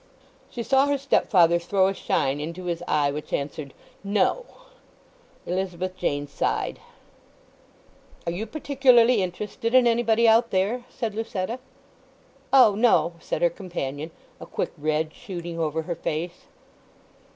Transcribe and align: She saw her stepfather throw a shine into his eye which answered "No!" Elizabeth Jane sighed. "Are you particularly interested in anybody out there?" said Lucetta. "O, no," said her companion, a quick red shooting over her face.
She 0.49 0.63
saw 0.63 0.87
her 0.87 0.97
stepfather 0.97 1.59
throw 1.59 1.85
a 1.87 1.93
shine 1.93 2.39
into 2.39 2.63
his 2.65 2.81
eye 2.87 3.11
which 3.11 3.31
answered 3.31 3.71
"No!" 4.03 4.47
Elizabeth 5.45 5.95
Jane 5.95 6.25
sighed. 6.25 6.79
"Are 8.25 8.31
you 8.31 8.47
particularly 8.47 9.21
interested 9.21 9.75
in 9.75 9.85
anybody 9.85 10.27
out 10.27 10.49
there?" 10.49 10.85
said 10.89 11.13
Lucetta. 11.13 11.59
"O, 12.51 12.73
no," 12.73 13.13
said 13.19 13.43
her 13.43 13.51
companion, 13.51 14.09
a 14.39 14.47
quick 14.47 14.71
red 14.75 15.13
shooting 15.13 15.59
over 15.59 15.83
her 15.83 15.93
face. 15.95 16.45